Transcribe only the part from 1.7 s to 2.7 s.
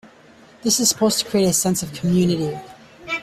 of community.